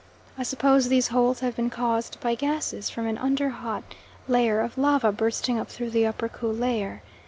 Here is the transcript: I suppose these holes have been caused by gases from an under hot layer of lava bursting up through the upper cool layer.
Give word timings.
I 0.35 0.41
suppose 0.41 0.87
these 0.89 1.09
holes 1.09 1.41
have 1.41 1.55
been 1.55 1.69
caused 1.69 2.19
by 2.21 2.33
gases 2.33 2.89
from 2.89 3.05
an 3.05 3.19
under 3.19 3.49
hot 3.49 3.83
layer 4.27 4.59
of 4.61 4.75
lava 4.75 5.11
bursting 5.11 5.59
up 5.59 5.69
through 5.69 5.91
the 5.91 6.07
upper 6.07 6.27
cool 6.27 6.53
layer. 6.53 7.03